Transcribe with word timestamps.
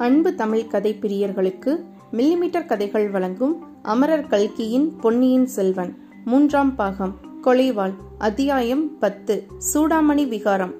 அன்பு 0.00 0.34
தமிழ் 0.34 0.66
கதை 0.66 0.98
பிரியர்களுக்கு 1.00 1.84
மில்லிமீட்டர் 2.12 2.66
கதைகள் 2.66 3.10
வழங்கும் 3.10 3.64
அமரர் 3.82 4.26
கல்கியின் 4.26 4.96
பொன்னியின் 4.96 5.46
செல்வன். 5.46 5.98
மூன்றாம் 6.24 6.74
பாகம். 6.74 7.14
கொலைவாள். 7.44 7.94
அத்தியாயம் 8.18 8.98
பத்து. 8.98 9.46
சூடாமணி 9.74 10.28
விகாரம். 10.28 10.74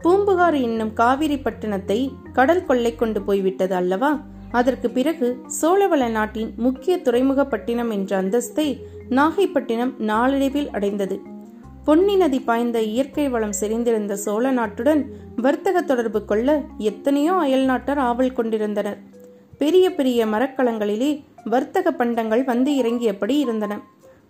பூம்புகார் 0.00 0.54
என்னும் 0.54 0.92
காவிரி 0.92 1.36
பட்டணத்தை 1.36 2.10
கடல் 2.32 2.66
கொள்ளை 2.66 2.94
கொண்டு 2.94 3.22
போய்விட்டது 3.22 3.74
அல்லவா? 3.74 4.20
அதற்கு 4.50 4.90
பிறகு 4.90 5.38
சோழவள 5.62 6.10
நாட்டின் 6.10 6.54
முக்கிய 6.56 6.98
துறைமுக 6.98 7.46
பட்டினம் 7.46 7.90
என்ற 7.90 8.22
அந்தஸ்தை 8.22 8.82
நாகைப்பட்டினம் 9.10 9.98
நாளடைவில் 9.98 10.70
அடைந்தது. 10.70 11.20
பொன்னி 11.86 12.16
நதி 12.16 12.40
பாய்ந்த 12.40 12.82
இயற்கை 12.82 13.28
வளம் 13.28 13.54
செறிந்திருந்த 13.60 14.12
சோழ 14.12 14.52
நாட்டுடன் 14.52 15.04
வர்த்தக 15.36 15.82
தொடர்பு 15.82 16.24
கொள்ள 16.24 16.62
எத்தனையோ 16.78 17.32
அயல் 17.32 17.64
நாட்டார் 17.64 17.98
ஆவல் 17.98 18.32
கொண்டிருந்தனர். 18.32 18.98
பெரிய 19.58 19.94
பெரிய 19.94 20.26
மரக்கலங்களிலே 20.26 21.22
வர்த்தக 21.44 21.90
பண்டங்கள் 21.90 22.44
வந்து 22.44 22.72
இறங்கியபடி 22.72 23.36
இருந்தன. 23.38 23.80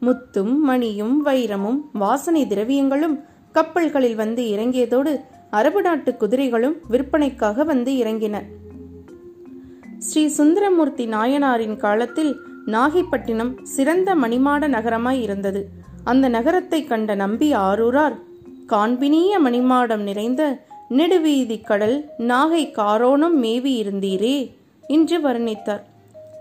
முத்தும் 0.00 0.58
மணியும் 0.58 1.26
வைரமும் 1.26 1.78
வாசனை 1.92 2.46
திரவியங்களும் 2.46 3.16
கப்பல்களில் 3.52 4.14
வந்து 4.14 4.44
இறங்கியதோடு 4.44 5.20
அரபு 5.50 5.82
நாட்டு 5.82 6.16
குதிரைகளும் 6.16 6.76
விற்பனைக்காக 6.90 7.64
வந்து 7.64 7.92
இறங்கின. 7.92 8.42
ஸ்ரீ 9.98 10.28
சுந்தரமூர்த்தி 10.28 11.06
நாயனாரின் 11.06 11.76
காலத்தில் 11.76 12.34
நாகைப்பட்டினம் 12.66 13.54
சிறந்த 13.62 14.14
மணிமாட 14.14 14.68
நகரமாய் 14.68 15.22
இருந்தது. 15.22 15.82
அந்த 16.04 16.28
நகரத்தை 16.28 16.84
கண்ட 16.84 17.14
நம்பி 17.14 17.54
ஆரூரார் 17.54 18.16
காண்பினிய 18.68 19.32
மணிமாடம் 19.44 20.02
நிறைந்த 20.02 20.64
நெடுவீதி 20.90 21.60
கடல் 21.60 22.04
நாகை 22.18 22.64
காரோணம் 22.72 23.32
மேவி 23.32 23.82
இருந்தீரே 23.82 24.52
என்று 24.86 25.20
வர்ணித்தார். 25.20 25.82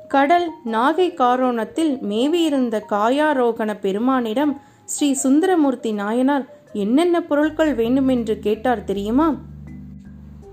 கடல் 0.07 0.51
நாகை 0.65 1.07
காரோணத்தில் 1.13 1.93
மேவியிருந்த 2.09 2.81
காயாரோகண 2.89 3.79
பெருமானிடம் 3.79 4.61
ஸ்ரீ 4.85 5.13
சுந்தரமூர்த்தி 5.13 5.91
நாயனார் 5.91 6.45
என்னென்ன 6.73 7.21
பொருட்கள் 7.21 7.73
வேண்டுமென்று 7.73 8.39
கேட்டார் 8.39 8.83
தெரியுமா? 8.83 9.35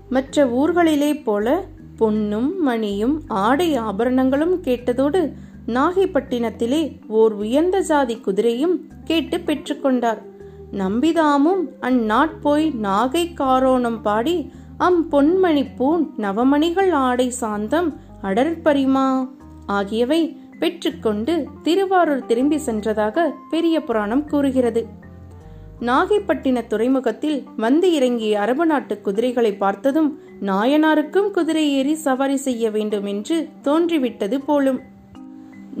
மற்ற 0.09 0.45
ஊர்களிலே 0.45 1.23
போல 1.23 1.63
பொன்னும் 1.97 2.61
மணியும் 2.61 3.21
ஆடை 3.27 3.75
ஆபரணங்களும் 3.75 4.63
கேட்டதோடு 4.63 5.31
நாகைப்பட்டினத்திலே 5.67 6.99
ஓர் 7.07 7.33
உயர்ந்த 7.33 7.79
ஜாதி 7.79 8.15
குதிரையும் 8.15 8.79
கேட்டு 9.03 9.37
பெற்றுக்கொண்டார். 9.37 10.17
நம்பிதாமும் 10.71 11.63
அந்நாட்போய் 11.81 12.71
நாகை 12.81 13.33
காரோணம் 13.33 14.01
பாடி 14.01 14.51
அம் 14.77 15.11
பொன்மணி 15.11 15.65
பூன் 15.77 16.09
நவமணிகள் 16.17 16.91
ஆடை 16.91 17.29
சாந்தம் 17.29 17.99
அடற்பரிமா 18.23 19.29
ஆகியவை 19.65 20.37
பெற்றுக்கொண்டு 20.59 21.47
திருவாரூர் 21.63 22.25
திரும்பி 22.25 22.55
சென்றதாக 22.55 23.29
பெரிய 23.49 23.83
புராணம் 23.83 24.25
கூறுகிறது. 24.25 24.87
நாகைப்பட்டின 25.79 26.67
துறைமுகத்தில் 26.67 27.43
வந்து 27.57 27.93
இறங்கிய 27.93 28.39
அரபு 28.39 28.65
நாட்டு 28.65 29.01
குதிரைகளை 29.01 29.53
பார்த்ததும் 29.53 30.19
நாயனாருக்கும் 30.41 31.31
குதிரை 31.31 31.73
ஏறி 31.73 31.95
சவாரி 31.95 32.35
செய்ய 32.35 32.71
வேண்டும் 32.71 33.05
என்று 33.05 33.49
தோன்றிவிட்டது 33.61 34.41
போலும். 34.41 34.90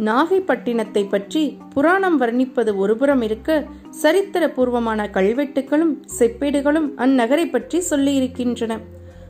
நாகைப்பட்டினத்தை 0.07 1.09
பற்றி 1.09 1.43
புராணம் 1.73 2.21
வர்ணிப்பது 2.21 2.75
ஒருபுறம் 2.75 3.21
இருக்க 3.21 3.49
சரித்திர 3.89 4.43
பூர்வமான 4.49 5.09
கல்வெட்டுகளும் 5.13 5.93
செப்பேடுகளும் 6.19 6.87
அந்நகரை 6.97 7.45
பற்றி 7.49 7.79
சொல்லியிருக்கின்றன. 7.89 8.75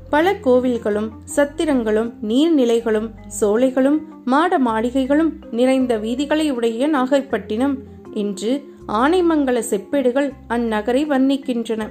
பல 0.09 0.33
கோவில்களும் 0.45 1.09
சத்திரங்களும் 1.35 2.09
நீர்நிலைகளும் 2.27 3.09
சோலைகளும் 3.41 3.99
மாட 4.25 4.59
மாளிகைகளும் 4.59 5.31
நிறைந்த 5.51 5.97
வீதிகளை 5.97 6.47
உடைய 6.51 6.87
நாகைப்பட்டினம். 6.87 7.75
இன்று 8.13 8.53
ஆனைமங்கல 9.01 9.57
செப்பேடுகள் 9.71 10.29
அந்நகரை 10.49 11.03
வர்ணிக்கின்றன. 11.11 11.83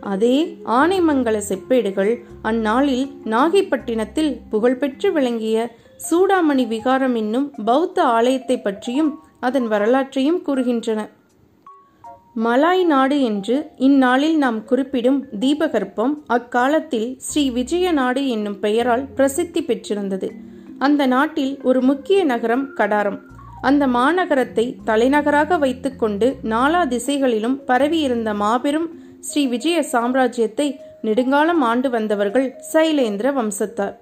அதே 0.00 0.36
ஆனைமங்கல 0.64 1.38
செப்பேடுகள் 1.48 2.12
அந்நாளில் 2.42 3.06
நாகைப்பட்டினத்தில் 3.24 4.30
புகழ்பெற்று 4.50 5.08
விளங்கிய 5.12 5.56
சூடாமணி 6.08 6.64
விகாரம் 6.66 7.14
என்னும் 7.14 7.46
பௌத்த 7.64 8.04
ஆலயத்தை 8.16 8.56
பற்றியும் 8.60 9.10
அதன் 9.40 9.66
வரலாற்றையும் 9.68 10.40
கூறுகின்றன. 10.46 11.00
மலாய் 12.44 12.84
நாடு 12.84 13.16
என்று 13.20 13.56
இந்நாளில் 13.76 14.36
நாம் 14.36 14.64
குறிப்பிடும் 14.64 15.18
தீபகற்பம் 15.38 16.14
அக்காலத்தில் 16.26 17.08
ஸ்ரீ 17.18 17.44
விஜய 17.50 17.92
நாடு 17.92 18.28
என்னும் 18.28 18.58
பெயரால் 18.58 19.04
பிரசித்தி 19.16 19.62
பெற்றிருந்தது. 19.62 20.28
அந்த 20.78 21.06
நாட்டில் 21.06 21.54
ஒரு 21.62 21.80
முக்கிய 21.82 22.20
நகரம் 22.24 22.64
கடாரம். 22.76 23.18
அந்த 23.60 23.86
மாநகரத்தை 23.86 24.66
தலைநகராக 24.84 25.58
வைத்துக்கொண்டு 25.58 26.28
நாலா 26.42 26.82
திசைகளிலும் 26.88 27.56
பரவியிருந்த 27.64 28.32
மாபெரும் 28.34 28.88
ஸ்ரீ 29.20 29.42
விஜய 29.46 29.80
சாம்ராஜ்யத்தை 29.92 30.68
நெடுங்காலம் 31.02 31.60
ஆண்டு 31.60 31.90
வந்தவர்கள் 31.90 32.48
சைலேந்திர 32.72 33.28
வம்சத்தார். 33.38 33.96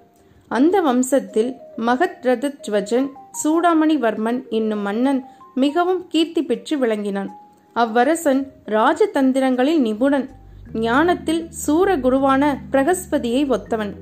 அந்த 0.49 0.81
வம்சத்தில் 0.81 1.55
மகத் 1.77 2.21
ரதத்வஜன் 2.21 3.09
சூடாமணிவர்மன் 3.43 4.49
என்னும் 4.49 4.79
மன்னன் 4.79 5.25
மிகவும் 5.55 6.07
கீர்த்தி 6.07 6.43
பெற்று 6.43 6.77
விளங்கினான். 6.77 7.37
அவ்வரசன் 7.75 8.47
ராஜதந்திரங்களில் 8.65 9.79
நிபுணன். 9.79 10.29
ஞானத்தில் 10.73 11.45
சூர 11.49 11.97
குருவான 11.97 12.57
பிரகஸ்பதியை 12.71 13.47
ஒத்தவன். 13.47 13.93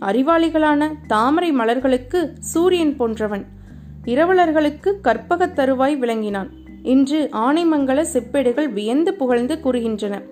அறிவாளிகளான 0.00 0.88
தாமரை 1.06 1.52
மலர்களுக்கு 1.52 2.30
சூரியன் 2.38 2.96
போன்றவன். 2.96 3.44
இரவலர்களுக்கு 4.04 4.92
கற்பகத் 5.04 5.58
தருவாய் 5.58 5.98
விளங்கினான். 5.98 6.50
இன்று 6.82 7.28
ஆனைமங்கல 7.32 8.06
செப்பேடுகள் 8.12 8.72
வியந்து 8.72 9.14
புகழ்ந்து 9.14 9.54
கூறுகின்றன. 9.54 10.22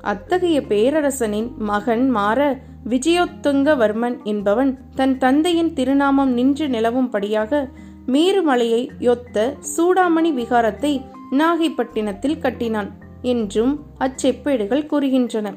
அத்தகைய 0.00 0.60
பேரரசனின் 0.60 1.52
மகன் 1.58 2.10
மாற 2.10 2.58
விஜயோத்துங்கவர்மன் 2.88 4.22
என்பவன் 4.24 4.78
தன் 4.94 5.18
தந்தையின் 5.18 5.72
திருநாமம் 5.72 6.32
நின்று 6.32 6.68
நிலவும்படியாக 6.68 7.68
மேருமலையை 8.06 8.88
யொத்த 8.98 9.56
சூடாமணி 9.76 10.30
விகாரத்தை 10.32 10.92
நாகைப்பட்டினத்தில் 11.30 12.38
கட்டினான் 12.38 12.90
என்றும் 13.22 13.84
அச்செப்பேடுகள் 13.98 14.86
கூறுகின்றன. 14.86 15.54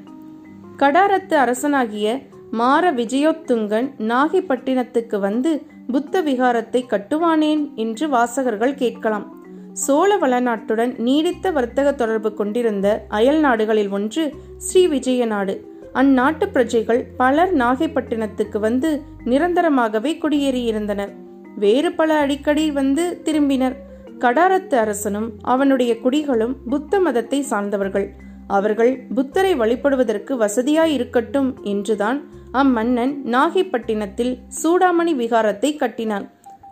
கடாரத்து 0.77 1.35
அரசனாகிய 1.35 2.07
மார 2.51 2.91
விஜயோத்துங்கன் 2.91 3.87
நாகைப்பட்டினத்துக்கு 3.97 5.19
வந்து 5.19 5.51
புத்த 5.91 6.21
விகாரத்தை 6.21 6.81
கட்டுவானேன் 6.87 7.73
என்று 7.75 8.09
வாசகர்கள் 8.09 8.75
கேட்கலாம். 8.75 9.25
சோழ 9.73 10.17
வளநாட்டுடன் 10.17 10.91
நீடித்த 10.97 11.51
வர்த்தக 11.51 11.91
தொடர்பு 11.93 12.33
கொண்டிருந்த 12.33 13.05
அயல் 13.07 13.39
நாடுகளில் 13.39 13.89
ஒன்று 13.89 14.33
ஸ்ரீ 14.57 14.87
விஜய 14.87 15.25
நாடு 15.25 15.55
அந்நாட்டு 15.93 16.45
பிரஜைகள் 16.47 17.01
பலர் 17.17 17.51
நாகைப்பட்டினத்துக்கு 17.55 18.59
வந்து 18.59 18.89
நிரந்தரமாகவே 19.25 20.11
குடியேறியிருந்தனர் 20.17 21.11
வேறு 21.55 21.91
பல 21.91 22.17
அடிக்கடி 22.17 22.71
வந்து 22.71 23.21
திரும்பினர். 23.23 23.75
கடாரத்து 24.19 24.75
அரசனும் 24.75 25.27
அவனுடைய 25.41 25.93
குடிகளும் 26.03 26.55
புத்த 26.69 26.99
மதத்தை 26.99 27.39
சார்ந்தவர்கள். 27.41 28.07
அவர்கள் 28.47 28.91
புத்தரை 29.15 29.53
வழிபடுவதற்கு 29.55 30.33
வசதியாய் 30.35 30.93
இருக்கட்டும் 30.93 31.49
என்றுதான் 31.63 32.19
அம்மன்னன் 32.51 33.13
நாகைப்பட்டினத்தில் 33.25 34.33
சூடாமணி 34.63 35.13
விகாரத்தை 35.21 35.75
கட்டினான். 35.75 36.25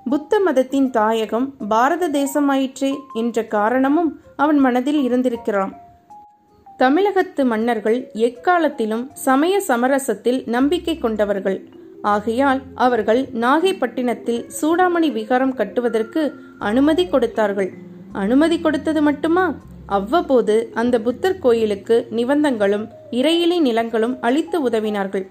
புத்த 0.09 0.39
மதத்தின் 0.39 0.89
தாயகம் 0.89 1.47
பாரத 1.67 2.09
தேசமாயிற்றே 2.09 2.91
என்ற 3.13 3.43
காரணமும் 3.47 4.11
அவன் 4.35 4.57
மனதில் 4.57 5.01
இருந்திருக்கிறான். 5.03 5.73
தமிழகத்து 6.81 7.41
மன்னர்கள் 7.45 7.97
எக்காலத்திலும் 8.27 9.03
சமய 9.25 9.55
சமரசத்தில் 9.67 10.39
நம்பிக்கை 10.45 10.95
கொண்டவர்கள். 10.97 11.57
ஆகையால் 12.01 12.61
அவர்கள் 12.75 13.21
நாகைப்பட்டினத்தில் 13.33 14.39
சூடாமணி 14.61 15.09
விகாரம் 15.11 15.53
கட்டுவதற்கு 15.53 16.21
அனுமதி 16.59 17.05
கொடுத்தார்கள். 17.07 17.69
அனுமதி 18.11 18.57
கொடுத்தது 18.59 19.01
மட்டுமா? 19.01 19.45
அவ்வப்போது 19.85 20.55
அந்த 20.73 20.95
புத்தர் 20.99 21.39
கோயிலுக்கு 21.39 22.07
நிபந்தங்களும் 22.11 22.85
இறையிலி 23.11 23.59
நிலங்களும் 23.59 24.15
அளித்து 24.21 24.69
உதவினார்கள். 24.69 25.25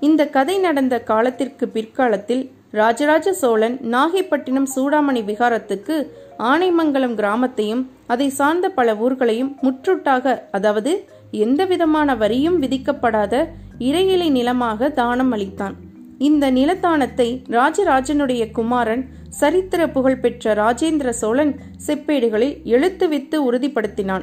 இந்த 0.00 0.22
கதை 0.26 0.58
நடந்த 0.58 0.94
காலத்திற்கு 1.00 1.68
பிற்காலத்தில் 1.68 2.44
ராஜராஜ 2.70 3.32
சோழன் 3.32 3.76
நாகைப்பட்டினம் 3.92 4.68
சூடாமணி 4.76 5.22
விகாரத்துக்கு 5.24 5.96
ஆனைமங்கலம் 6.38 7.14
கிராமத்தையும் 7.14 7.86
அதை 8.06 8.28
சார்ந்த 8.28 8.68
பல 8.68 8.94
ஊர்களையும் 8.94 9.54
முற்றுட்டாக 9.62 10.40
அதாவது 10.50 11.06
எந்தவிதமான 11.30 12.14
வரியும் 12.14 12.62
விதிக்கப்படாத 12.62 13.48
இறையிலை 13.78 14.30
நிலமாக 14.30 14.88
தானம் 14.88 15.32
அளித்தான். 15.32 15.72
இந்த 16.18 16.50
நிலத்தானத்தை 16.50 17.42
ராஜராஜனுடைய 17.48 18.50
குமாரன் 18.50 19.08
சரித்திர 19.28 19.88
புகழ்பெற்ற 19.88 20.54
ராஜேந்திர 20.54 21.08
சோழன் 21.08 21.60
செப்பேடுகளில் 21.86 22.62
எழுத்து 22.64 23.08
வித்து 23.08 23.52
உறுதிப்படுத்தினான் 23.52 24.22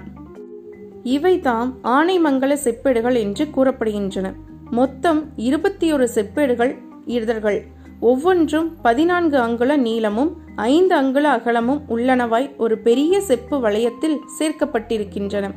இவைதாம் 1.03 1.73
ஆனைமங்கல 1.83 2.57
செப்பேடுகள் 2.63 3.19
என்று 3.19 3.47
கூறப்படுகின்றன. 3.55 4.33
மொத்தம் 4.71 5.33
இருபத்தி 5.35 5.93
ஒரு 5.93 6.09
செப்பேடுகள் 6.15 6.75
இதழ்கள் 7.05 7.67
ஒவ்வொன்றும் 8.01 8.81
பதினான்கு 8.81 9.39
அங்குல 9.39 9.77
நீளமும் 9.77 10.37
ஐந்து 10.55 10.95
அங்குல 10.95 11.29
அகலமும் 11.29 11.83
உள்ளனவாய் 11.89 12.55
ஒரு 12.57 12.77
பெரிய 12.77 13.21
செப்பு 13.21 13.69
வளையத்தில் 13.69 14.17
சேர்க்கப்பட்டிருக்கின்றன. 14.39 15.51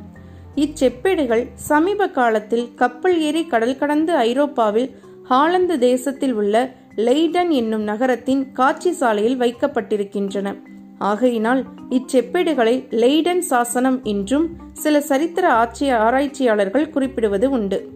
இச்செப்பேடுகள் 0.54 1.46
சமீப 1.54 2.08
காலத்தில் 2.08 2.74
கப்பல் 2.74 3.20
ஏறி 3.20 3.46
கடல் 3.46 3.78
கடந்து 3.78 4.16
ஐரோப்பாவில் 4.16 4.96
ஹாலந்து 5.22 5.78
தேசத்தில் 5.78 6.32
உள்ள 6.32 6.74
லெய்டன் 6.96 7.48
என்னும் 7.48 7.82
நகரத்தின் 7.82 8.52
காட்சி 8.52 8.92
சாலையில் 8.92 9.40
வைக்கப்பட்டிருக்கின்றன. 9.40 10.62
ஆகையினால் 10.98 11.64
இச்செப்பேடுகளை 11.90 12.86
லெய்டன் 12.90 13.38
சாசனம் 13.38 14.02
என்றும் 14.02 14.56
சில 14.72 15.00
சரித்திர 15.00 15.52
ஆட்சி 15.52 15.90
ஆராய்ச்சியாளர்கள் 15.90 16.90
குறிப்பிடுவது 16.90 17.50
உண்டு. 17.50 17.93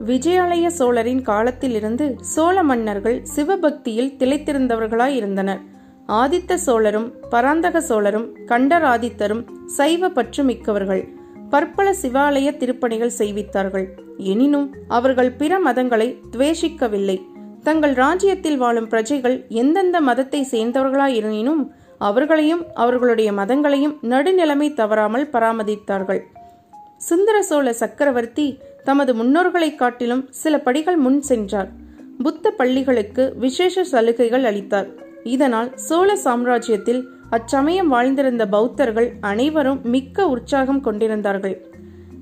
விஜயாலய 0.00 0.66
சோழரின் 0.66 1.22
காலத்திலிருந்து 1.22 2.16
சோழ 2.20 2.62
மன்னர்கள் 2.62 3.22
சிவபக்தியில் 3.22 4.14
திளைத்திருந்தவர்களாயிருந்தனர். 4.18 5.60
ஆதித்த 6.08 6.54
சோழரும் 6.54 7.12
பராந்தக 7.30 7.80
சோழரும் 7.80 8.36
கண்டராதித்தரும் 8.46 9.44
சைவ 9.66 10.08
பற்று 10.08 10.44
மிக்கவர்கள் 10.44 11.08
பற்பல 11.50 11.94
சிவாலய 12.02 12.56
திருப்பணிகள் 12.56 13.16
செய்வித்தார்கள். 13.18 13.86
எனினும் 14.18 14.74
அவர்கள் 14.88 15.32
பிற 15.32 15.58
மதங்களை 15.58 16.18
துவேஷிக்கவில்லை. 16.30 17.20
தங்கள் 17.62 17.92
ராஜ்யத்தில் 17.92 18.56
வாழும் 18.56 18.88
பிரஜைகள் 18.88 19.46
எந்தெந்த 19.48 20.00
மதத்தை 20.00 20.46
சேர்ந்தவர்களாயினும் 20.50 21.70
அவர்களையும் 21.98 22.62
அவர்களுடைய 22.74 23.32
மதங்களையும் 23.32 23.98
நடுநிலைமை 24.02 24.74
தவறாமல் 24.74 25.30
பராமரித்தார்கள். 25.32 26.20
சுந்தர 26.96 27.42
சோழ 27.42 27.72
சக்கரவர்த்தி 27.72 28.58
தமது 28.84 29.14
முன்னோர்களை 29.14 29.74
காட்டிலும் 29.74 30.28
சில 30.30 30.58
படிகள் 30.58 30.96
முன் 30.96 31.20
சென்றார். 31.20 31.70
புத்த 32.22 32.50
பள்ளிகளுக்கு 32.50 33.34
விசேஷ 33.38 33.84
சலுகைகள் 33.84 34.44
அளித்தார். 34.44 34.88
இதனால் 35.22 35.70
சோழ 35.74 36.16
சாம்ராஜ்யத்தில் 36.24 37.02
அச்சமயம் 37.30 37.92
வாழ்ந்திருந்த 37.92 38.44
பௌத்தர்கள் 38.46 39.08
அனைவரும் 39.20 39.80
மிக்க 39.84 40.26
உற்சாகம் 40.28 40.80
கொண்டிருந்தார்கள். 40.80 41.56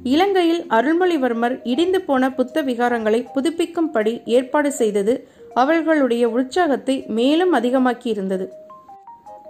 இலங்கையில் 0.02 0.62
அருள்மொழிவர்மர் 0.68 1.54
இடிந்து 1.62 2.00
போன 2.00 2.30
புத்த 2.30 2.62
விகாரங்களை 2.62 3.20
புதுப்பிக்கும்படி 3.34 4.14
ஏற்பாடு 4.24 4.72
செய்தது 4.72 5.14
அவர்களுடைய 5.54 6.24
உற்சாகத்தை 6.28 6.96
மேலும் 7.08 7.52
அதிகமாக்கி 7.52 8.06
இருந்தது 8.06 8.46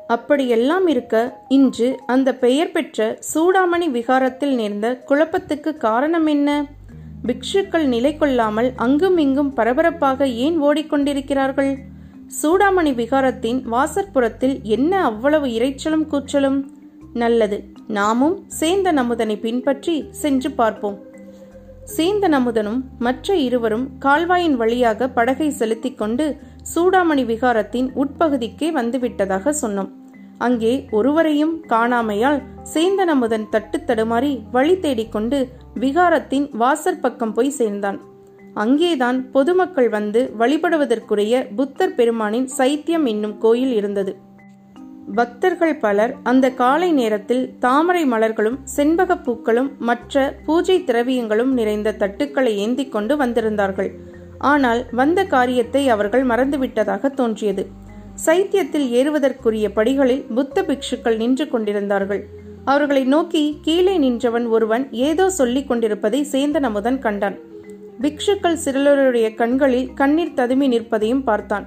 அப்படியெல்லாம் 0.06 0.86
இருக்க 0.86 1.16
இன்று 1.48 1.88
அந்த 2.06 2.28
பெயர் 2.34 2.70
பெற்ற 2.70 3.16
சூடாமணி 3.34 3.86
விகாரத்தில் 3.90 4.54
நேர்ந்த 4.54 4.86
குழப்பத்துக்கு 5.08 5.70
காரணம் 5.76 6.26
என்ன? 6.26 6.48
பிக்ஷுக்கள் 7.26 7.86
நிலை 7.86 8.16
கொள்ளாமல் 8.16 8.72
அங்கும் 8.76 9.18
இங்கும் 9.18 9.52
பரபரப்பாக 9.52 10.26
ஏன் 10.26 10.62
ஓடிக்கொண்டிருக்கிறார்கள்? 10.62 11.72
சூடாமணி 12.42 12.92
விகாரத்தின் 12.94 13.62
வாசற்புறத்தில் 13.70 14.62
என்ன 14.62 15.04
அவ்வளவு 15.04 15.46
இறைச்சலும் 15.46 16.06
கூச்சலும்? 16.12 16.58
நல்லது 17.12 17.64
நாமும் 17.86 18.36
சேந்த 18.60 18.88
நமுதனை 18.92 19.40
பின்பற்றி 19.40 20.08
சென்று 20.10 20.50
பார்ப்போம். 20.50 20.98
சேந்த 21.96 22.28
நமுதனும் 22.28 22.80
மற்ற 22.98 23.36
இருவரும் 23.36 23.88
கால்வாயின் 23.98 24.56
வழியாக 24.56 25.08
படகை 25.08 25.50
செலுத்திக் 25.50 25.98
கொண்டு 25.98 26.36
சூடாமணி 26.74 27.24
விகாரத்தின் 27.24 27.88
உட்பகுதிக்கே 27.96 28.70
வந்துவிட்டதாக 28.80 29.54
சொன்னோம். 29.62 29.90
அங்கே 30.44 30.72
ஒருவரையும் 30.98 31.54
காணாமையால் 31.68 32.40
சேந்தன் 32.72 33.12
அமுதன் 33.14 33.46
தட்டு 33.54 33.78
தடுமாறி 33.88 34.32
வழி 34.54 34.74
தேடிக்கொண்டு 34.78 35.38
விகாரத்தின் 35.80 36.48
வாசற் 36.62 37.02
பக்கம் 37.04 37.34
போய் 37.36 37.56
சேர்ந்தான். 37.58 37.98
அங்கேதான் 38.54 39.18
பொதுமக்கள் 39.30 39.88
வந்து 39.88 40.20
வழிபடுவதற்குரிய 40.40 41.34
புத்தர் 41.58 41.96
பெருமானின் 41.98 42.48
சைத்தியம் 42.58 43.06
என்னும் 43.12 43.36
கோயில் 43.38 43.72
இருந்தது. 43.72 44.12
பக்தர்கள் 45.14 45.76
பலர் 45.76 46.12
அந்த 46.30 46.46
காலை 46.60 46.88
நேரத்தில் 46.98 47.44
தாமரை 47.58 48.02
மலர்களும் 48.12 48.58
செண்பக 48.76 49.16
பூக்களும் 49.26 49.70
மற்ற 49.88 50.24
பூஜை 50.46 50.76
திரவியங்களும் 50.88 51.52
நிறைந்த 51.58 51.96
தட்டுக்களை 52.02 52.52
ஏந்தி 52.64 52.84
கொண்டு 52.88 53.16
வந்திருந்தார்கள். 53.16 53.90
ஆனால் 54.50 54.82
வந்த 54.92 55.20
காரியத்தை 55.34 55.82
அவர்கள் 55.88 56.24
மறந்துவிட்டதாக 56.26 57.10
தோன்றியது. 57.14 57.64
சைத்தியத்தில் 58.14 58.88
ஏறுவதற்குரிய 58.90 59.72
படிகளில் 59.72 60.24
புத்த 60.34 60.62
பிக்ஷுக்கள் 60.62 61.16
நின்று 61.16 61.48
கொண்டிருந்தார்கள். 61.48 62.22
அவர்களை 62.64 63.04
நோக்கி 63.04 63.58
கீழே 63.62 63.98
நின்றவன் 63.98 64.46
ஒருவன் 64.46 64.92
ஏதோ 64.92 65.30
சொல்லிக் 65.30 65.68
கொண்டிருப்பதை 65.68 66.26
சேந்தன் 66.32 66.62
அமுதன் 66.62 66.98
கண்டான். 66.98 67.36
பிக்ஷுக்கள் 68.02 68.58
சிறுவருடைய 68.64 69.34
கண்களில் 69.34 69.92
கண்ணீர் 69.92 70.36
ததுமி 70.36 70.68
நிற்பதையும் 70.74 71.22
பார்த்தான். 71.22 71.66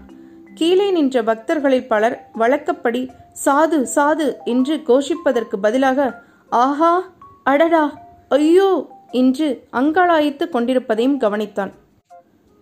கீழே 0.54 0.92
நின்ற 0.92 1.24
பக்தர்களில் 1.24 1.88
பலர் 1.88 2.30
வழக்கப்படி 2.34 3.10
சாது 3.46 3.80
சாது 3.96 4.28
என்று 4.44 4.76
கோஷிப்பதற்கு 4.88 5.56
பதிலாக 5.62 6.24
ஆஹா 6.50 7.14
அடடா 7.44 7.86
ஐயோ 8.30 8.70
என்று 9.12 9.68
அங்காளாய்த்து 9.72 10.50
கொண்டிருப்பதையும் 10.50 11.20
கவனித்தான். 11.20 11.72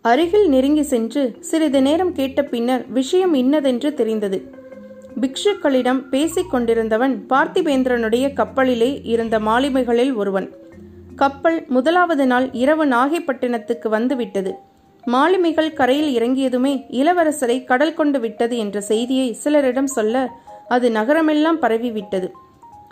அருகில் 0.08 0.48
நெருங்கி 0.48 0.84
சென்று 0.84 1.22
சிறிது 1.40 1.82
நேரம் 1.82 2.12
கேட்ட 2.12 2.44
பின்னர் 2.44 2.88
விஷயம் 2.88 3.34
இன்னதென்று 3.34 3.94
தெரிந்தது. 3.94 4.52
பிக்ஷுக்களிடம் 5.22 6.02
பேசிக் 6.10 6.50
கொண்டிருந்தவன் 6.50 7.26
பார்த்திபேந்திரனுடைய 7.30 8.26
கப்பலிலே 8.34 9.02
இருந்த 9.04 9.40
மாலுமிகளில் 9.40 10.14
ஒருவன். 10.14 10.50
கப்பல் 11.16 11.64
முதலாவது 11.68 12.26
நாள் 12.26 12.50
இரவு 12.52 12.86
நாகைப்பட்டினத்துக்கு 12.86 13.88
வந்துவிட்டது. 13.88 14.54
மாலுமிகள் 15.06 15.74
கரையில் 15.74 16.12
இறங்கியதுமே 16.20 16.74
இளவரசரை 16.92 17.64
கடல் 17.64 17.94
கொண்டு 17.94 18.20
விட்டது 18.20 18.58
என்ற 18.58 18.82
செய்தியை 18.82 19.38
சிலரிடம் 19.44 19.92
சொல்ல 19.98 20.30
அது 20.68 20.90
நகரமெல்லாம் 20.90 21.62
பரவிவிட்டது. 21.62 22.30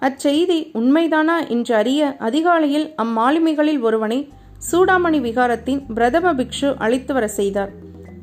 அச்செய்தி 0.02 0.72
உண்மைதானா 0.74 1.48
என்று 1.48 1.76
அறிய 1.76 2.16
அதிகாலையில் 2.20 2.94
அம்மாலுமிகளில் 2.96 3.80
ஒருவனை 3.80 4.28
சூடாமணி 4.70 5.20
விகாரத்தின் 5.28 5.94
பிரதம 5.94 6.34
பிக்ஷு 6.34 6.76
அழைத்து 6.78 7.14
வர 7.14 7.28
செய்தார். 7.28 7.72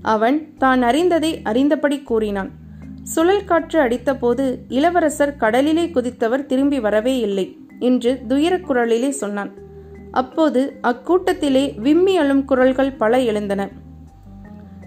அவன் 0.02 0.54
தான் 0.56 0.82
அறிந்ததை 0.82 1.40
அறிந்தபடி 1.44 2.02
கூறினான். 2.02 2.50
சுழல் 3.02 3.44
காற்று 3.44 3.80
அடித்தபோது 3.80 4.58
இளவரசர் 4.68 5.36
கடலிலே 5.36 5.84
குதித்தவர் 5.86 6.46
திரும்பி 6.46 6.80
வரவே 6.80 7.18
இல்லை 7.18 7.58
என்று 7.78 8.20
துயரக் 8.28 8.70
குரலிலே 8.70 9.08
சொன்னான். 9.08 9.50
அப்போது 10.10 10.80
அக்கூட்டத்திலே 10.82 11.80
விம்மி 11.80 12.16
அழும் 12.16 12.44
குரல்கள் 12.44 12.92
பல 12.92 13.20
எழுந்தன. 13.20 13.68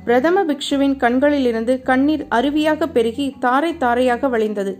பிரதம 0.04 0.44
பிக்ஷுவின் 0.44 0.96
கண்களிலிருந்து 0.98 1.82
கண்ணீர் 1.82 2.28
அருவியாக 2.32 2.88
பெருகி 2.88 3.36
தாரை 3.40 3.78
தாரையாக 3.78 4.30
வழிந்தது. 4.30 4.74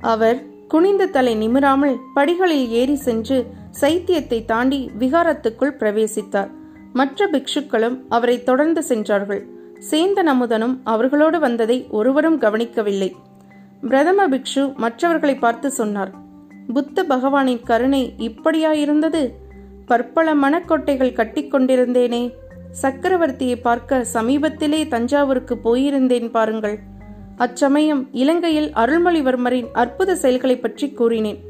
அவர் 0.00 0.42
குனிந்த 0.68 1.06
தலை 1.06 1.34
நிமிராமல் 1.34 1.96
படிகளில் 2.14 2.68
ஏறி 2.68 2.94
சென்று 2.94 3.38
சைத்தியத்தை 3.80 4.38
தாண்டி 4.44 4.80
விகாரத்துக்குள் 4.98 5.78
பிரவேசித்தார். 5.80 6.50
மற்ற 6.92 7.26
பிக்ஷுக்களும் 7.26 7.96
அவரை 8.08 8.36
தொடர்ந்து 8.42 8.82
சென்றார்கள். 8.82 9.42
சேந்த 9.90 10.18
நமுதனும் 10.26 10.74
அவர்களோடு 10.84 11.38
வந்ததை 11.40 11.78
ஒருவரும் 11.90 12.38
கவனிக்கவில்லை. 12.38 13.10
பிரதம 13.80 14.28
பிக்ஷு 14.28 14.62
மற்றவர்களை 14.74 15.34
பார்த்து 15.36 15.70
சொன்னார் 15.70 16.12
புத்த 16.72 17.04
பகவானின் 17.08 17.62
கருணை 17.62 18.02
இப்படியாயிருந்தது? 18.18 19.22
பற்பல 19.86 20.34
மணக்கொட்டைகள் 20.34 21.16
கட்டிக்கொண்டிருந்தேனே 21.18 22.22
சக்கரவர்த்தியை 22.82 23.56
பார்க்க 23.62 24.04
சமீபத்திலே 24.12 24.80
தஞ்சாவூருக்கு 24.88 25.54
போயிருந்தேன் 25.64 26.30
பாருங்கள். 26.30 26.76
அச்சமயம் 27.36 28.02
இலங்கையில் 28.12 28.70
அருள்மொழிவர்மரின் 28.72 29.68
அற்புத 29.72 30.14
செயல்களை 30.14 30.56
பற்றி 30.58 30.88
கூறினேன். 30.90 31.40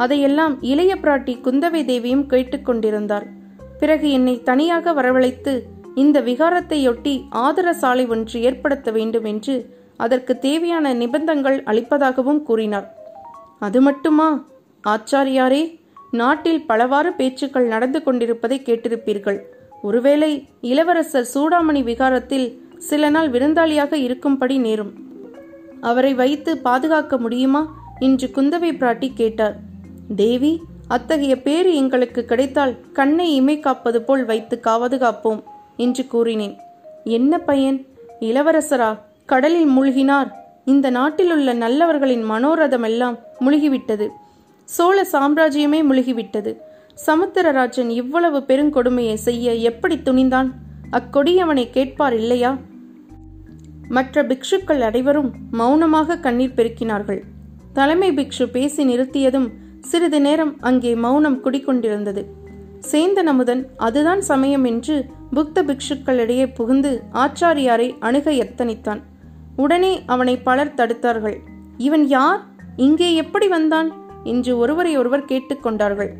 அதையெல்லாம் 0.00 0.54
இளைய 0.62 0.92
பிராட்டி 0.94 1.34
குந்தவை 1.46 1.84
தேவியும் 1.84 2.24
கேட்டுக்கொண்டிருந்தார் 2.28 3.26
பிறகு 3.80 4.10
என்னை 4.10 4.34
தனியாக 4.42 4.92
வரவழைத்து 4.92 5.54
இந்த 5.94 6.16
விகாரத்தையொட்டி 6.20 7.14
ஆதர 7.30 7.72
சாலை 7.72 8.06
ஒன்று 8.06 8.42
ஏற்படுத்த 8.42 8.90
வேண்டும் 8.90 9.24
என்று 9.24 9.54
அதற்கு 9.96 10.38
தேவையான 10.38 10.92
நிபந்தங்கள் 10.94 11.58
அளிப்பதாகவும் 11.62 12.42
கூறினார் 12.42 12.86
அது 13.58 13.80
மட்டுமா? 13.80 14.28
ஆச்சாரியாரே 14.88 15.62
நாட்டில் 16.10 16.66
பலவாறு 16.66 17.10
பேச்சுக்கள் 17.12 17.66
நடந்து 17.66 18.02
கொண்டிருப்பதை 18.02 18.56
கேட்டிருப்பீர்கள். 18.64 19.38
ஒருவேளை 19.82 20.30
இளவரசர் 20.60 21.28
சூடாமணி 21.34 21.82
விகாரத்தில் 21.82 22.46
சில 22.78 23.10
நாள் 23.10 23.28
விருந்தாளியாக 23.30 23.92
இருக்கும்படி 23.92 24.58
நேரும். 24.58 24.92
அவரை 25.80 26.12
வைத்து 26.14 26.52
பாதுகாக்க 26.58 27.18
முடியுமா? 27.18 27.62
என்று 27.98 28.26
குந்தவை 28.34 28.72
பிராட்டி 28.80 29.08
கேட்டார். 29.14 29.56
தேவி 30.16 30.62
அத்தகைய 30.88 31.42
பேறு 31.42 31.74
எங்களுக்கு 31.74 32.24
கிடைத்தால் 32.24 32.90
கண்ணை 32.92 33.34
இமை 33.34 33.60
காப்பது 33.60 34.02
போல் 34.02 34.24
வைத்து 34.24 34.60
காவது 34.64 34.96
காப்போம் 34.98 35.42
என்று 35.76 36.06
கூறினேன். 36.06 36.56
என்ன 37.04 37.38
பையன்? 37.38 37.86
இளவரசரா 38.20 38.98
கடலில் 39.26 39.68
மூழ்கினார். 39.68 40.32
இந்த 40.64 40.90
நாட்டிலுள்ள 40.90 41.54
நல்லவர்களின் 41.54 42.24
மனோரதமெல்லாம் 42.30 43.18
முழுகிவிட்டது. 43.40 44.08
சோழ 44.64 45.06
சாம்ராஜ்யமே 45.12 45.82
முழுகிவிட்டது. 45.82 46.56
சமுத்திரராஜன் 47.06 47.88
இவ்வளவு 47.88 48.38
பெருங்கொடுமையை 48.38 49.14
செய்ய 49.14 49.54
எப்படி 49.54 49.96
துணிந்தான்? 49.96 50.50
அக்கொடியவனை 50.92 51.70
கேட்பார் 51.70 52.14
இல்லையா? 52.14 52.58
மற்ற 53.88 54.22
பிக்ஷுக்கள் 54.22 54.80
அனைவரும் 54.80 55.32
மௌனமாக 55.50 56.18
கண்ணீர் 56.18 56.54
பெருக்கினார்கள். 56.56 57.20
தலைமை 57.72 58.12
பிக்ஷு 58.12 58.46
பேசி 58.52 58.84
நிறுத்தியதும் 58.84 59.50
சிறிது 59.80 60.20
நேரம் 60.20 60.56
அங்கே 60.60 60.94
மௌனம் 60.94 61.44
குடிக்கொண்டிருந்தது. 61.44 62.22
சேந்தன் 62.90 63.26
அமுதன் 63.26 63.68
அதுதான் 63.76 64.20
சமயம் 64.20 64.64
என்று 64.64 65.06
புக்த 65.34 65.62
பிக்ஷுக்களிடையே 65.62 66.46
புகுந்து 66.54 67.02
ஆச்சாரியாரை 67.12 67.96
அணுக 67.98 68.30
எத்தனித்தான். 68.30 69.00
உடனே 69.56 70.02
அவனை 70.06 70.38
பலர் 70.38 70.74
தடுத்தார்கள். 70.74 71.36
இவன் 71.76 72.06
யார்? 72.06 72.40
இங்கே 72.76 73.14
எப்படி 73.14 73.48
வந்தான்? 73.48 73.92
என்று 74.24 74.58
ஒருவரை 74.58 74.96
ஒருவர் 74.96 75.24
கேட்டுக்கொண்டார்கள் 75.24 76.10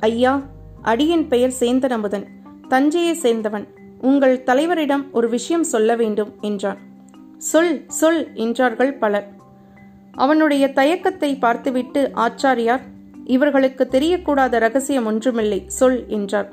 ஐயா 0.00 0.42
அடியின் 0.82 1.28
பெயர் 1.28 1.54
சேந்தன் 1.60 1.90
அமுதன் 1.90 2.26
தஞ்சையை 2.68 3.14
சேர்ந்தவன். 3.22 3.66
உங்கள் 3.98 4.42
தலைவரிடம் 4.42 5.10
ஒரு 5.10 5.28
விஷயம் 5.28 5.64
சொல்ல 5.64 5.96
வேண்டும் 5.96 6.30
என்றான். 6.40 6.78
சொல் 7.36 7.84
சொல் 7.86 8.34
என்றார்கள் 8.34 8.94
பலர். 8.94 9.26
அவனுடைய 10.12 10.68
தயக்கத்தை 10.68 11.38
பார்த்துவிட்டு 11.38 12.10
ஆச்சாரியார் 12.14 12.84
இவர்களுக்கு 13.24 13.88
தெரியக்கூடாத 13.90 14.58
ரகசியம் 14.58 15.06
ஒன்றுமில்லை. 15.06 15.64
சொல் 15.66 16.06
என்றார். 16.08 16.52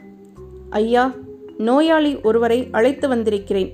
ஐயா 0.70 1.14
நோயாளி 1.58 2.22
ஒருவரை 2.22 2.68
அழைத்து 2.72 3.08
வந்திருக்கிறேன். 3.08 3.74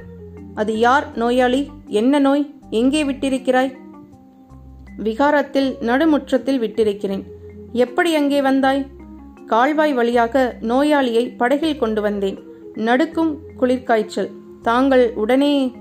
அது 0.55 0.79
யார் 0.79 1.17
நோயாளி? 1.17 1.69
என்ன 1.87 2.19
நோய்? 2.19 2.55
எங்கே 2.69 3.03
விட்டிருக்கிறாய்? 3.03 3.77
விகாரத்தில் 4.97 5.77
நடுமுற்றத்தில் 5.79 6.61
விட்டிருக்கிறேன். 6.61 7.23
எப்படி 7.71 8.15
அங்கே 8.15 8.41
வந்தாய்? 8.41 8.87
கால்வாய் 9.45 9.93
வழியாக 9.93 10.55
நோயாளியை 10.61 11.33
படகில் 11.37 11.77
கொண்டு 11.77 12.01
வந்தேன். 12.01 12.39
நடுக்கும் 12.73 13.39
குளிர்காய்ச்சல். 13.59 14.29
தாங்கள் 14.61 15.13
உடனே 15.13 15.71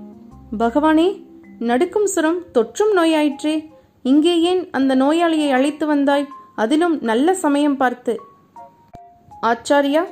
பகவானே 0.58 1.24
நடுக்கும் 1.58 2.06
சுரம் 2.06 2.42
தொற்றும் 2.54 2.96
நோயாயிற்றே. 2.96 3.68
இங்கே 4.02 4.40
ஏன் 4.40 4.70
அந்த 4.70 4.96
நோயாளியை 4.96 5.50
அழைத்து 5.50 5.86
வந்தாய்? 5.86 6.28
அதிலும் 6.62 6.96
நல்ல 7.10 7.34
சமயம் 7.44 7.78
பார்த்து 7.82 8.14
ஆச்சாரியா 9.50 10.02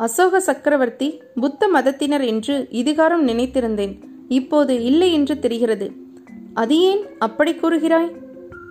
அசோக 0.00 0.40
சக்கரவர்த்தி 0.48 1.08
புத்த 1.42 1.68
மதத்தினர் 1.74 2.24
என்று 2.32 2.54
இதுகாரம் 2.80 3.24
நினைத்திருந்தேன். 3.30 3.94
இப்போது 4.38 4.74
இல்லை 4.88 5.08
என்று 5.18 5.34
தெரிகிறது. 5.44 5.86
அது 6.62 6.76
ஏன் 6.90 7.02
அப்படி 7.26 7.52
கூறுகிறாய்? 7.54 8.10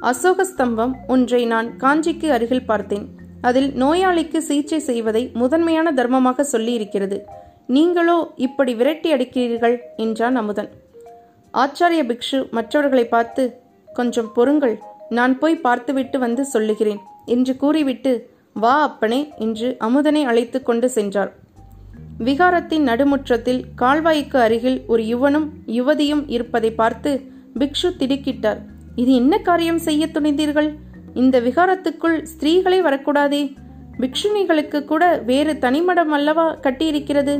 அசோக 0.09 0.45
ஸ்தம்பம் 0.51 0.93
ஒன்றை 1.13 1.41
நான் 1.53 1.69
காஞ்சிக்கு 1.83 2.27
அருகில் 2.35 2.67
பார்த்தேன். 2.71 3.05
அதில் 3.47 3.69
நோயாளிக்கு 3.81 4.39
சிகிச்சை 4.49 4.79
செய்வதை 4.89 5.23
முதன்மையான 5.41 5.87
தர்மமாக 5.99 6.45
சொல்லியிருக்கிறது. 6.53 7.17
நீங்களோ 7.75 8.17
இப்படி 8.47 8.73
விரட்டி 8.79 9.09
அடிக்கிறீர்கள் 9.15 9.75
என்றான் 10.05 10.37
அமுதன். 10.41 10.69
ஆச்சாரிய 11.53 12.01
பிக்ஷு 12.11 12.39
மற்றவர்களை 12.57 13.05
பார்த்து 13.15 13.43
கொஞ்சம் 13.99 14.31
பொறுங்கள் 14.37 14.75
நான் 15.17 15.35
போய் 15.41 15.63
பார்த்துவிட்டு 15.67 16.17
வந்து 16.25 16.43
சொல்லுகிறேன். 16.53 17.01
என்று 17.27 17.55
கூறிவிட்டு 17.55 18.31
வா 18.53 18.81
அப்பனே 18.81 19.33
என்று 19.37 19.75
அமுதனை 19.79 20.23
அழைத்து 20.23 20.63
கொண்டு 20.63 20.89
சென்றார் 20.89 21.35
விகாரத்தின் 22.17 22.85
நடுமுற்றத்தில் 22.87 23.61
கால்வாய்க்கு 23.81 24.37
அருகில் 24.37 24.83
ஒரு 24.87 25.03
யுவனும் 25.03 25.47
யுவதியும் 25.67 26.23
இருப்பதை 26.27 26.71
பார்த்து 26.71 27.11
பிக்ஷு 27.59 27.89
திடுக்கிட்டார். 27.97 28.59
இது 28.95 29.15
என்ன 29.15 29.37
காரியம் 29.37 29.77
செய்ய 29.77 30.07
துணிந்தீர்கள்? 30.07 30.69
இந்த 31.13 31.39
விகாரத்துக்குள் 31.41 32.23
ஸ்திரீகளே 32.23 32.81
வரக்கூடாதே. 32.81 33.55
பிக்ஷுனிகளுக்கு 33.99 34.85
கூட 34.85 35.17
வேறு 35.17 35.53
தனிமடம் 35.53 36.11
அல்லவா 36.11 36.55
கட்டியிருக்கிறது? 36.55 37.35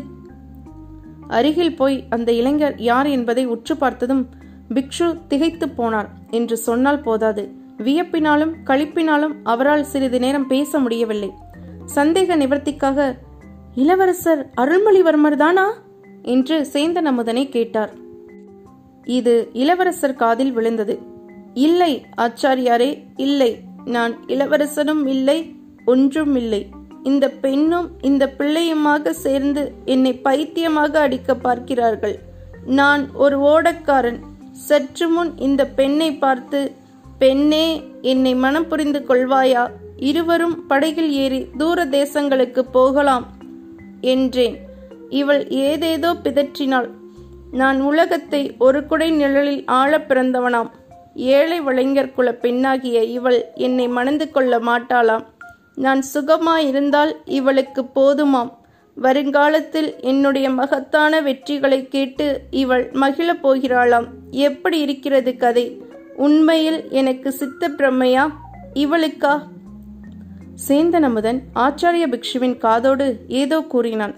அருகில் 1.28 1.76
போய் 1.76 2.06
அந்த 2.10 2.32
இளைஞர் 2.32 2.76
யார் 2.78 3.08
என்பதை 3.08 3.46
உற்று 3.46 3.78
பார்த்ததும் 3.78 4.30
பிக்ஷு 4.74 5.08
திகைத்து 5.28 5.66
போனார் 5.66 6.08
என்று 6.32 6.58
சொன்னால் 6.58 7.02
போதாது. 7.02 7.44
வியப்பினாலும் 7.78 8.54
களிப்பினாலும் 8.66 9.36
அவரால் 9.44 9.84
சிறிது 9.84 10.20
நேரம் 10.20 10.48
பேச 10.48 10.80
முடியவில்லை. 10.80 11.32
சந்தேக 11.96 12.38
நிவர்த்திக்காக 12.44 13.16
இளவரசர் 13.76 14.50
அருள்மொழிவர்மர் 14.58 15.36
தானா 15.36 15.74
என்று 16.22 16.68
சேந்தன் 16.74 17.10
அமுதனை 17.12 17.50
கேட்டார். 17.50 17.92
இது 19.04 19.50
இளவரசர் 19.54 20.16
காதில் 20.16 20.52
விழுந்தது. 20.52 21.00
இல்லை 21.54 22.06
ஆச்சாரியாரே 22.18 23.04
இல்லை. 23.16 23.60
நான் 23.86 24.14
இளவரசனும் 24.28 25.06
இல்லை 25.06 25.56
ஒன்றும் 25.86 26.36
இல்லை. 26.36 26.62
இந்த 27.04 27.30
பெண்ணும் 27.30 27.88
இந்த 28.02 28.34
பிள்ளையுமாக 28.38 29.10
சேர்ந்து 29.10 29.74
என்னை 29.86 30.14
பைத்தியமாக 30.14 31.00
அடிக்க 31.00 31.36
பார்க்கிறார்கள். 31.36 32.20
நான் 32.66 33.04
ஒரு 33.14 33.38
ஓடக்காரன். 33.40 34.20
சற்று 34.52 35.10
முன் 35.10 35.32
இந்த 35.38 35.68
பெண்ணை 35.68 36.10
பார்த்து 36.14 36.60
பெண்ணே 37.20 37.84
என்னை 38.02 38.36
மனம் 38.36 38.68
புரிந்து 38.68 39.06
கொள்வாயா? 39.08 39.70
இருவரும் 39.98 40.66
படகில் 40.68 41.12
ஏறி 41.12 41.46
தூர 41.58 41.86
தேசங்களுக்கு 41.86 42.60
போகலாம் 42.60 43.28
என்றேன். 44.02 44.58
இவள் 45.10 45.48
ஏதேதோ 45.48 46.14
பிதற்றினாள். 46.14 46.90
நான் 47.52 47.82
உலகத்தை 47.82 48.56
ஒரு 48.58 48.86
குடை 48.86 49.12
நிழலில் 49.12 49.64
ஆள 49.66 49.98
பிறந்தவனாம். 49.98 50.70
ஏழை 51.16 51.62
வளைஞர் 51.62 52.14
குல 52.14 52.34
பெண்ணாகிய 52.34 53.04
இவள் 53.04 53.46
என்னை 53.54 53.88
மணந்து 53.88 54.32
கொள்ள 54.32 54.60
மாட்டாளாம். 54.60 55.26
நான் 55.76 56.04
சுகமாயிருந்தால் 56.14 57.12
இவளுக்கு 57.26 57.84
போதுமாம். 57.96 58.52
வருங்காலத்தில் 58.96 59.96
என்னுடைய 60.02 60.50
மகத்தான 60.50 61.22
வெற்றிகளை 61.22 61.88
கேட்டு 61.88 62.42
இவள் 62.52 62.90
மகிழப் 62.94 63.48
போகிறாளாம். 63.48 64.08
எப்படி 64.32 64.80
இருக்கிறது 64.80 65.38
கதை? 65.38 65.82
உண்மையில் 66.18 66.90
எனக்கு 66.90 67.32
சித்த 67.32 67.70
பிரம்மையா 67.70 68.24
இவளுக்கா? 68.74 69.34
சேந்தன் 70.68 71.06
அமுதன் 71.10 71.42
ஆச்சாரிய 71.56 72.06
பிக்ஷுவின் 72.14 72.58
காதோடு 72.58 73.26
ஏதோ 73.28 73.60
கூறினான். 73.62 74.16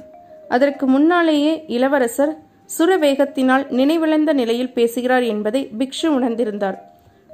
அதற்கு 0.48 0.88
முன்னாலேயே 0.88 1.64
இளவரசர் 1.68 2.34
சுரவேகத்தினால் 2.78 3.66
நினைவிழந்த 3.70 4.34
நிலையில் 4.34 4.74
பேசுகிறார் 4.74 5.24
என்பதை 5.24 5.70
பிக்ஷு 5.78 6.08
உணர்ந்திருந்தார். 6.08 6.78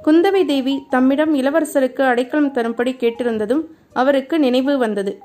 குந்தவை 0.04 0.44
தேவி 0.44 0.74
தம்மிடம் 0.90 1.34
இளவரசருக்கு 1.34 2.02
அடைக்கலம் 2.02 2.52
தரும்படி 2.52 2.94
கேட்டிருந்ததும் 3.00 3.62
அவருக்கு 3.92 4.38
நினைவு 4.38 4.78
வந்தது. 4.78 5.18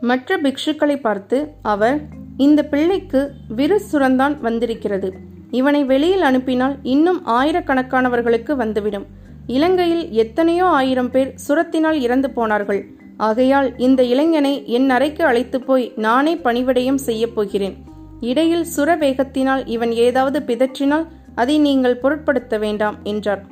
மற்ற 0.00 0.36
பிக்ஷுக்களை 0.36 0.96
பார்த்து 1.00 1.48
அவர் 1.62 1.98
இந்த 2.36 2.62
பிள்ளைக்கு 2.62 3.30
விரு 3.48 3.80
சுரந்தான் 3.92 4.40
வந்திருக்கிறது. 4.40 5.12
இவனை 5.50 5.84
வெளியில் 5.84 6.20
அனுப்பினால் 6.20 6.76
இன்னும் 6.82 7.26
ஆயிரக்கணக்கானவர்களுக்கு 7.26 8.52
வந்துவிடும். 8.52 9.06
இலங்கையில் 9.46 10.10
எத்தனையோ 10.10 10.64
ஆயிரம் 10.64 11.10
பேர் 11.10 11.34
சுரத்தினால் 11.48 12.00
இறந்து 12.00 12.30
போனார்கள். 12.30 12.86
ஆகையால் 13.16 13.76
இந்த 13.76 14.02
இளைஞனை 14.02 14.62
என் 14.66 14.90
அறைக்கு 14.90 15.24
அழைத்து 15.24 15.60
போய் 15.60 15.92
நானே 15.96 16.34
பணிவிடையும் 16.34 16.94
செய்யப் 16.94 17.34
போகிறேன். 17.34 17.76
இடையில் 18.20 18.64
சுர 18.64 18.96
வேகத்தினால் 18.96 19.62
இவன் 19.66 19.92
ஏதாவது 19.92 20.38
பிதற்றினால் 20.46 21.06
அதை 21.34 21.58
நீங்கள் 21.58 21.96
பொருட்படுத்த 21.96 22.58
வேண்டாம் 22.58 22.96
என்றார். 23.02 23.46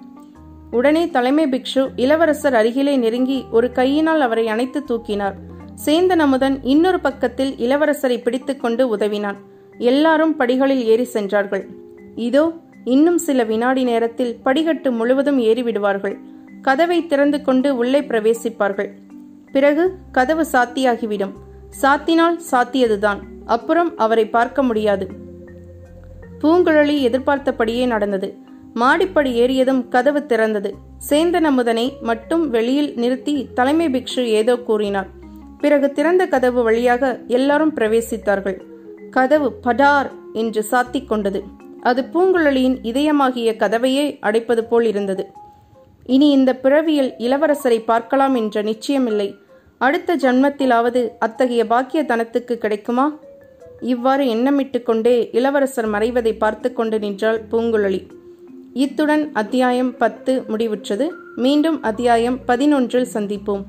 உடனே 0.71 1.11
தலைமை 1.11 1.47
பிக்ஷு 1.47 1.89
இளவரசர் 1.97 2.55
அருகிலே 2.55 2.97
நெருங்கி 2.97 3.45
ஒரு 3.51 3.73
கையினால் 3.73 4.21
அவரை 4.21 4.49
அணைத்து 4.49 4.85
தூக்கினார். 4.89 5.35
சேந்தன் 5.85 6.19
அமுதன் 6.19 6.61
இன்னொரு 6.63 7.01
பக்கத்தில் 7.01 7.55
இளவரசரை 7.55 8.23
பிடித்துக்கொண்டு 8.23 8.89
உதவினான். 8.89 9.37
எல்லாரும் 9.79 10.37
படிகளில் 10.37 10.85
ஏறி 10.85 11.05
சென்றார்கள். 11.05 11.67
இதோ 12.17 12.53
இன்னும் 12.85 13.19
சில 13.19 13.45
வினாடி 13.45 13.85
நேரத்தில் 13.85 14.37
படிகட்டு 14.45 14.91
முழுவதும் 14.91 15.39
ஏறிவிடுவார்கள். 15.39 16.17
கதவை 16.63 17.07
திறந்து 17.07 17.43
கொண்டு 17.43 17.77
உள்ளே 17.77 18.01
பிரவேசிப்பார்கள். 18.01 18.89
பிறகு 19.53 19.95
கதவு 20.13 20.47
சாத்தியாகிவிடும். 20.53 21.33
சாத்தினால் 21.83 22.39
சாத்தியதுதான். 22.51 23.19
அப்புறம் 23.47 23.97
அவரை 23.97 24.27
பார்க்க 24.27 24.63
முடியாது. 24.63 25.09
பூங்குழலி 26.41 27.01
எதிர்பார்த்தபடியே 27.01 27.87
நடந்தது. 27.87 28.37
மாடிப்படி 28.75 29.41
ஏறியதும் 29.41 29.89
கதவு 29.89 30.27
திறந்தது. 30.29 30.73
சேந்தன் 31.11 31.49
அமுதனை 31.51 31.93
மட்டும் 32.01 32.51
வெளியில் 32.51 32.95
நிறுத்தி 32.95 33.49
தலைமை 33.55 33.89
பிக்ஷு 33.89 34.25
ஏதோ 34.25 34.57
கூறினார். 34.57 35.07
பிறகு 35.59 35.93
திறந்த 35.93 36.27
கதவு 36.27 36.63
வழியாக 36.63 37.21
எல்லாரும் 37.27 37.75
பிரவேசித்தார்கள். 37.75 38.61
கதவு 39.11 39.53
படார் 39.53 40.11
என்று 40.33 40.65
சாத்திக் 40.71 41.09
கொண்டது. 41.09 41.56
அது 41.89 42.03
பூங்குழலியின் 42.13 42.77
இதயமாகிய 42.91 43.51
கதவையே 43.63 44.07
அடைப்பது 44.21 44.63
போல் 44.71 44.87
இருந்தது. 44.93 45.25
இனி 46.15 46.29
இந்த 46.31 46.51
பிறவியில் 46.65 47.11
இளவரசரை 47.27 47.79
பார்க்கலாம் 47.91 48.35
என்ற 48.35 48.63
நிச்சயமில்லை. 48.63 49.29
அடுத்த 49.87 50.17
ஜன்மத்திலாவது 50.25 51.01
அத்தகைய 51.19 51.63
பாக்கிய 51.73 52.03
தனத்துக்கு 52.11 52.55
கிடைக்குமா? 52.59 53.07
இவ்வாறு 53.93 54.25
எண்ணமிட்டு 54.35 54.79
கொண்டே 54.83 55.17
இளவரசர் 55.39 55.89
மறைவதை 55.95 56.33
பார்த்து 56.43 56.69
கொண்டு 56.73 56.99
நின்றாள் 56.99 57.41
பூங்குழலி. 57.51 58.01
இத்துடன் 58.85 59.25
அத்தியாயம் 59.43 59.93
பத்து 59.97 60.33
முடிவுற்றது. 60.53 61.07
மீண்டும் 61.45 61.79
அத்தியாயம் 61.83 62.39
பதினொன்றில் 62.49 63.13
சந்திப்போம். 63.15 63.63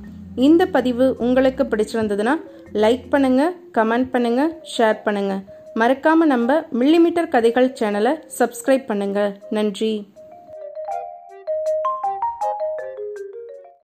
இந்த 0.47 0.63
பதிவு 0.77 1.05
உங்களுக்கு 1.25 1.63
பிடிச்சிருந்ததுன்னா 1.63 2.36
லைக் 2.83 3.05
பண்ணுங்க 3.09 3.43
கமெண்ட் 3.77 4.09
பண்ணுங்க 4.15 4.41
ஷேர் 4.74 5.00
பண்ணுங்கள் 5.05 5.43
மறக்காம 5.79 6.25
நம்ம 6.34 6.51
மில்லிமீட்டர் 6.81 7.34
கதைகள் 7.34 7.67
சேனலை 7.79 8.13
சப்ஸ்கிரைப் 8.38 8.86
பண்ணுங்க. 8.91 9.19
நன்றி. 9.57 9.93